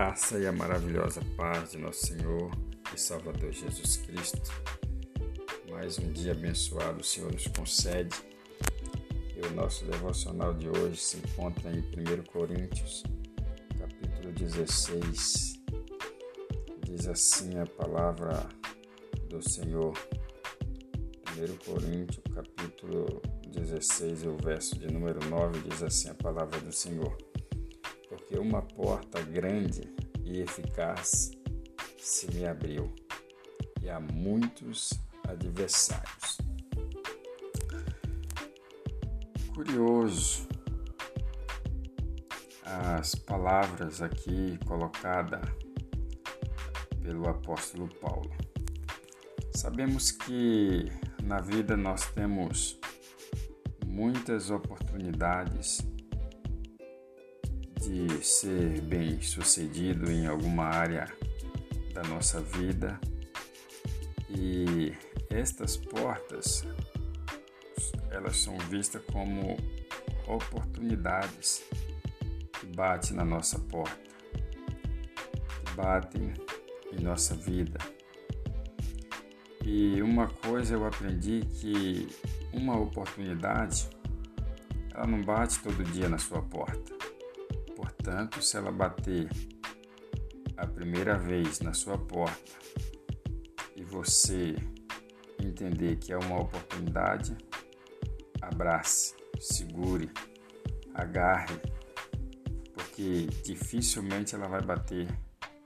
graça 0.00 0.38
e 0.38 0.46
a 0.46 0.52
maravilhosa 0.52 1.20
paz 1.36 1.72
de 1.72 1.78
nosso 1.78 2.06
Senhor 2.06 2.50
e 2.94 2.98
Salvador 2.98 3.52
Jesus 3.52 3.98
Cristo. 3.98 4.50
Mais 5.68 5.98
um 5.98 6.10
dia 6.10 6.32
abençoado 6.32 7.00
o 7.00 7.04
Senhor 7.04 7.30
nos 7.30 7.46
concede. 7.48 8.16
E 9.36 9.46
o 9.46 9.50
nosso 9.50 9.84
devocional 9.84 10.54
de 10.54 10.70
hoje 10.70 10.96
se 10.96 11.18
encontra 11.18 11.70
em 11.70 11.80
1 11.80 12.22
Coríntios, 12.32 13.02
capítulo 13.78 14.32
16. 14.32 15.60
Diz 16.86 17.06
assim 17.06 17.58
a 17.58 17.66
palavra 17.66 18.48
do 19.28 19.46
Senhor. 19.46 19.92
1 21.36 21.70
Coríntios, 21.70 22.24
capítulo 22.34 23.20
16, 23.48 24.22
e 24.22 24.28
o 24.28 24.36
verso 24.38 24.78
de 24.78 24.90
número 24.90 25.22
9 25.28 25.60
diz 25.68 25.82
assim 25.82 26.08
a 26.08 26.14
palavra 26.14 26.58
do 26.58 26.72
Senhor 26.72 27.29
porque 28.30 28.38
uma 28.38 28.62
porta 28.62 29.20
grande 29.22 29.92
e 30.24 30.40
eficaz 30.40 31.32
se 31.98 32.32
me 32.32 32.46
abriu 32.46 32.94
e 33.82 33.90
há 33.90 33.98
muitos 33.98 34.92
adversários. 35.26 36.38
Curioso 39.52 40.48
as 42.64 43.16
palavras 43.16 44.00
aqui 44.00 44.56
colocadas 44.64 45.44
pelo 47.02 47.28
apóstolo 47.28 47.88
Paulo. 47.96 48.30
Sabemos 49.52 50.12
que 50.12 50.86
na 51.24 51.40
vida 51.40 51.76
nós 51.76 52.06
temos 52.12 52.78
muitas 53.84 54.50
oportunidades 54.50 55.80
de 57.90 58.24
ser 58.24 58.80
bem 58.82 59.20
sucedido 59.20 60.08
em 60.12 60.24
alguma 60.24 60.64
área 60.64 61.12
da 61.92 62.04
nossa 62.04 62.40
vida 62.40 63.00
e 64.28 64.94
estas 65.28 65.76
portas 65.76 66.64
elas 68.10 68.36
são 68.36 68.56
vistas 68.58 69.02
como 69.10 69.56
oportunidades 70.28 71.64
que 72.52 72.66
batem 72.76 73.16
na 73.16 73.24
nossa 73.24 73.58
porta, 73.58 73.98
que 75.64 75.72
batem 75.74 76.32
em 76.92 77.02
nossa 77.02 77.34
vida. 77.34 77.78
E 79.64 80.00
uma 80.00 80.28
coisa 80.28 80.74
eu 80.74 80.86
aprendi 80.86 81.40
que 81.40 82.08
uma 82.52 82.78
oportunidade 82.78 83.88
ela 84.94 85.06
não 85.06 85.22
bate 85.22 85.58
todo 85.60 85.82
dia 85.84 86.08
na 86.08 86.18
sua 86.18 86.42
porta. 86.42 86.99
Portanto, 87.80 88.42
se 88.42 88.58
ela 88.58 88.70
bater 88.70 89.26
a 90.54 90.66
primeira 90.66 91.16
vez 91.16 91.60
na 91.60 91.72
sua 91.72 91.96
porta 91.96 92.52
e 93.74 93.82
você 93.82 94.54
entender 95.42 95.96
que 95.96 96.12
é 96.12 96.18
uma 96.18 96.42
oportunidade, 96.42 97.34
abrace, 98.42 99.14
segure, 99.40 100.10
agarre, 100.92 101.58
porque 102.74 103.26
dificilmente 103.42 104.34
ela 104.34 104.46
vai 104.46 104.60
bater 104.60 105.08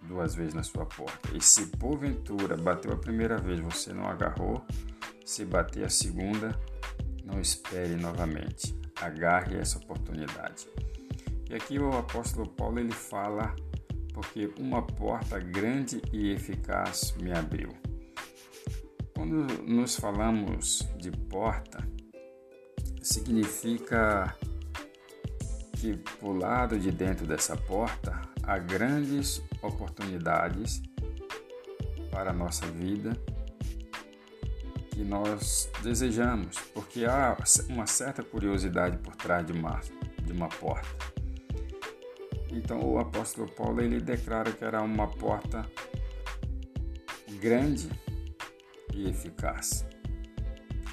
duas 0.03 0.37
vezes 0.37 0.55
na 0.55 0.63
sua 0.63 0.87
porta. 0.87 1.37
E 1.37 1.41
se 1.41 1.67
porventura 1.79 2.57
bateu 2.57 2.93
a 2.93 2.97
primeira 2.97 3.39
vez, 3.39 3.59
você 3.59 3.93
não 3.93 4.07
agarrou, 4.07 4.65
se 5.27 5.45
bater 5.45 5.85
a 5.85 5.91
segunda, 5.91 6.57
não 7.25 7.41
espere 7.41 7.97
novamente. 7.97 8.73
Agarre 9.01 9.57
essa 9.57 9.79
oportunidade. 9.79 10.69
E 11.49 11.55
aqui 11.55 11.79
o 11.79 11.97
apóstolo 11.97 12.49
Paulo 12.49 12.79
ele 12.79 12.93
fala 12.93 13.55
porque 14.13 14.51
uma 14.59 14.81
porta 14.81 15.39
grande 15.39 16.01
e 16.13 16.31
eficaz 16.31 17.15
me 17.21 17.33
abriu. 17.33 17.71
Quando 19.15 19.47
nos 19.63 19.97
falamos 19.97 20.89
de 20.97 21.11
porta, 21.11 21.87
significa 23.03 24.37
que 25.81 25.97
por 26.19 26.39
lado 26.39 26.79
de 26.79 26.91
dentro 26.91 27.27
dessa 27.27 27.57
porta 27.57 28.23
há 28.43 28.59
grandes 28.59 29.43
oportunidades 29.61 30.83
para 32.11 32.31
a 32.31 32.33
nossa 32.33 32.67
vida 32.67 33.13
que 34.91 35.03
nós 35.03 35.69
desejamos, 35.83 36.57
porque 36.73 37.05
há 37.05 37.37
uma 37.69 37.87
certa 37.87 38.23
curiosidade 38.23 38.97
por 38.99 39.17
trás 39.17 39.45
de 39.45 39.53
uma, 39.53 39.81
de 40.23 40.33
uma 40.33 40.49
porta. 40.49 41.14
Então 42.55 42.81
o 42.81 42.99
apóstolo 42.99 43.51
Paulo 43.51 43.83
ele 43.83 44.01
declara 44.01 44.53
que 44.53 44.65
era 44.65 44.81
uma 44.81 45.09
porta 45.09 45.69
grande 47.41 47.89
e 48.95 49.09
eficaz. 49.09 49.85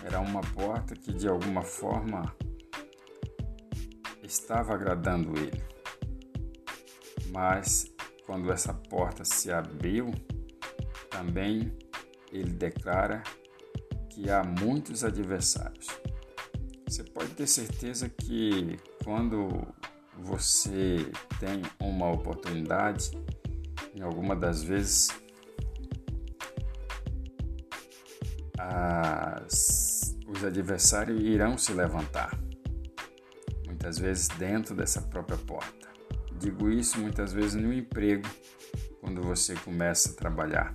Era 0.04 0.20
uma 0.20 0.42
porta 0.42 0.96
que 0.96 1.14
de 1.14 1.28
alguma 1.28 1.62
forma 1.62 2.36
estava 4.24 4.74
agradando 4.74 5.38
ele. 5.38 5.64
Mas 7.28 7.94
quando 8.26 8.52
essa 8.52 8.74
porta 8.74 9.24
se 9.24 9.52
abriu, 9.52 10.12
também 11.10 11.72
ele 12.32 12.52
declara 12.52 13.22
que 14.10 14.30
há 14.32 14.44
muitos 14.44 15.04
adversários. 15.04 15.88
Você 16.88 17.04
pode 17.04 17.30
ter 17.36 17.48
certeza 17.48 18.10
que 18.10 18.78
quando 19.04 19.50
você 20.22 21.12
tem 21.40 21.62
uma 21.80 22.12
oportunidade, 22.12 23.12
em 23.96 24.02
alguma 24.02 24.36
das 24.36 24.64
vezes 24.64 25.10
as, 28.58 30.16
os 30.28 30.44
adversários 30.44 31.22
irão 31.22 31.58
se 31.58 31.74
levantar, 31.74 32.38
muitas 33.66 33.98
vezes 33.98 34.28
dentro 34.30 34.76
dessa 34.76 35.02
própria 35.02 35.38
porta. 35.38 35.90
Digo 36.40 36.70
isso 36.70 37.00
muitas 37.00 37.34
vezes 37.34 37.56
no 37.56 37.74
emprego, 37.74 38.28
quando 39.00 39.22
você 39.22 39.56
começa 39.56 40.12
a 40.12 40.14
trabalhar. 40.14 40.72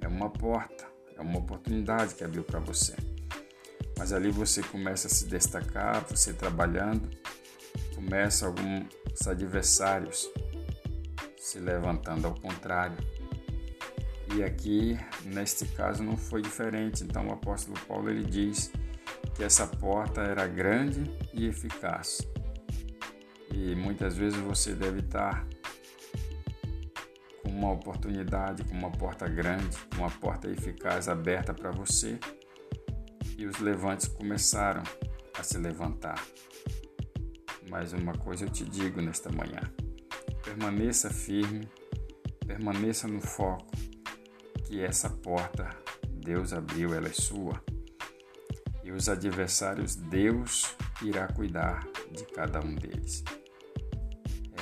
É 0.00 0.08
uma 0.08 0.30
porta, 0.30 0.86
é 1.16 1.20
uma 1.20 1.38
oportunidade 1.38 2.14
que 2.14 2.24
abriu 2.24 2.42
para 2.42 2.58
você. 2.58 2.94
Mas 3.98 4.12
ali 4.12 4.30
você 4.30 4.62
começa 4.62 5.08
a 5.08 5.10
se 5.10 5.26
destacar, 5.26 6.04
você 6.08 6.32
trabalhando, 6.32 7.08
começa 7.94 8.46
alguns 8.46 9.26
adversários 9.26 10.30
se 11.36 11.58
levantando 11.58 12.26
ao 12.26 12.34
contrário. 12.34 12.96
E 14.36 14.44
aqui, 14.44 14.96
neste 15.24 15.66
caso, 15.66 16.02
não 16.02 16.16
foi 16.16 16.40
diferente. 16.42 17.02
Então, 17.02 17.26
o 17.26 17.32
apóstolo 17.32 17.78
Paulo 17.88 18.10
ele 18.10 18.24
diz 18.24 18.70
que 19.34 19.42
essa 19.42 19.66
porta 19.66 20.20
era 20.20 20.46
grande 20.46 21.02
e 21.34 21.46
eficaz. 21.46 22.20
E 23.52 23.74
muitas 23.74 24.16
vezes 24.16 24.38
você 24.38 24.74
deve 24.74 25.00
estar 25.00 25.44
com 27.42 27.48
uma 27.50 27.72
oportunidade, 27.72 28.62
com 28.64 28.74
uma 28.74 28.90
porta 28.92 29.28
grande, 29.28 29.76
uma 29.96 30.10
porta 30.10 30.48
eficaz 30.48 31.08
aberta 31.08 31.52
para 31.52 31.72
você. 31.72 32.18
E 33.36 33.46
os 33.46 33.58
levantes 33.58 34.06
começaram 34.06 34.82
a 35.36 35.42
se 35.42 35.58
levantar. 35.58 36.22
Mais 37.70 37.92
uma 37.92 38.12
coisa 38.14 38.46
eu 38.46 38.50
te 38.50 38.64
digo 38.64 39.00
nesta 39.00 39.30
manhã: 39.30 39.60
permaneça 40.42 41.08
firme, 41.08 41.68
permaneça 42.44 43.06
no 43.06 43.20
foco, 43.20 43.70
que 44.66 44.82
essa 44.82 45.08
porta 45.08 45.70
Deus 46.08 46.52
abriu, 46.52 46.92
ela 46.92 47.06
é 47.06 47.12
sua. 47.12 47.62
E 48.82 48.90
os 48.90 49.08
adversários, 49.08 49.94
Deus 49.94 50.76
irá 51.00 51.28
cuidar 51.28 51.86
de 52.10 52.24
cada 52.34 52.58
um 52.58 52.74
deles. 52.74 53.22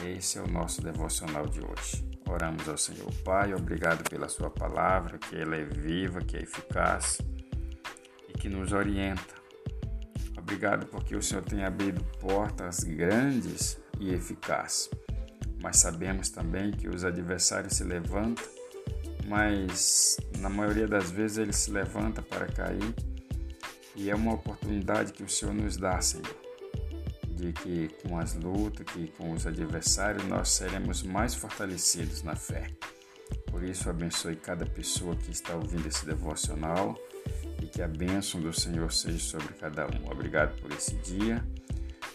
Esse 0.06 0.38
é 0.38 0.42
o 0.42 0.46
nosso 0.46 0.82
devocional 0.82 1.46
de 1.46 1.60
hoje. 1.60 2.06
Oramos 2.28 2.68
ao 2.68 2.76
Senhor 2.76 3.10
Pai, 3.24 3.54
obrigado 3.54 4.06
pela 4.10 4.28
Sua 4.28 4.50
palavra, 4.50 5.16
que 5.16 5.34
ela 5.34 5.56
é 5.56 5.64
viva, 5.64 6.20
que 6.20 6.36
é 6.36 6.42
eficaz 6.42 7.22
e 8.28 8.34
que 8.34 8.50
nos 8.50 8.72
orienta 8.74 9.37
Obrigado 10.48 10.86
porque 10.86 11.14
o 11.14 11.20
Senhor 11.20 11.42
tem 11.42 11.62
abrido 11.62 12.02
portas 12.18 12.82
grandes 12.82 13.78
e 14.00 14.14
eficazes. 14.14 14.88
Mas 15.60 15.76
sabemos 15.76 16.30
também 16.30 16.70
que 16.70 16.88
os 16.88 17.04
adversários 17.04 17.74
se 17.74 17.84
levantam, 17.84 18.46
mas 19.26 20.16
na 20.38 20.48
maioria 20.48 20.88
das 20.88 21.10
vezes 21.10 21.36
eles 21.36 21.56
se 21.56 21.70
levantam 21.70 22.24
para 22.24 22.46
cair. 22.46 22.94
E 23.94 24.08
é 24.08 24.14
uma 24.14 24.32
oportunidade 24.32 25.12
que 25.12 25.22
o 25.22 25.28
Senhor 25.28 25.52
nos 25.52 25.76
dá, 25.76 26.00
Senhor, 26.00 26.34
de 27.34 27.52
que 27.52 27.90
com 28.02 28.18
as 28.18 28.32
lutas, 28.32 28.86
que 28.86 29.08
com 29.18 29.32
os 29.32 29.46
adversários 29.46 30.24
nós 30.24 30.48
seremos 30.48 31.02
mais 31.02 31.34
fortalecidos 31.34 32.22
na 32.22 32.34
fé. 32.34 32.68
Por 33.50 33.62
isso, 33.62 33.88
abençoe 33.88 34.36
cada 34.36 34.64
pessoa 34.66 35.16
que 35.16 35.30
está 35.30 35.54
ouvindo 35.54 35.86
esse 35.86 36.04
devocional 36.04 36.96
e 37.62 37.66
que 37.66 37.82
a 37.82 37.88
bênção 37.88 38.40
do 38.40 38.52
Senhor 38.52 38.92
seja 38.92 39.18
sobre 39.18 39.54
cada 39.54 39.86
um. 39.86 40.10
Obrigado 40.10 40.60
por 40.60 40.70
esse 40.72 40.94
dia. 40.96 41.44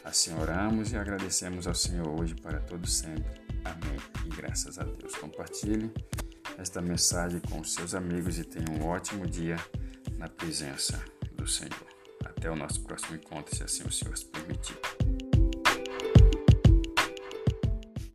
Assim 0.04 0.34
oramos 0.34 0.92
e 0.92 0.98
agradecemos 0.98 1.68
ao 1.68 1.74
Senhor 1.74 2.08
hoje 2.08 2.36
para 2.36 2.60
todo 2.60 2.88
sempre. 2.88 3.42
Amém. 3.64 3.98
E 4.26 4.30
graças 4.36 4.78
a 4.78 4.84
Deus. 4.84 5.16
Compartilhe 5.16 5.92
esta 6.58 6.82
mensagem 6.82 7.40
com 7.40 7.60
os 7.62 7.74
seus 7.74 7.96
amigos 7.96 8.38
e 8.38 8.44
tenha 8.44 8.70
um 8.70 8.86
ótimo 8.86 9.26
dia 9.26 9.58
na 10.18 10.28
presença 10.28 11.02
do 11.36 11.48
Senhor. 11.48 11.88
Até 12.24 12.50
o 12.50 12.56
nosso 12.56 12.82
próximo 12.82 13.16
encontro, 13.16 13.56
se 13.56 13.64
assim 13.64 13.84
o 13.84 13.92
Senhor 13.92 14.18
permitir. 14.32 14.78